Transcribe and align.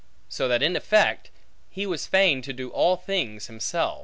So 0.29 0.47
that 0.47 0.63
in 0.63 0.75
effect, 0.75 1.29
he 1.69 1.85
was 1.85 2.07
fain 2.07 2.41
to 2.41 2.53
do 2.53 2.71
all 2.71 2.95
things 2.97 3.45
himself. 3.45 3.99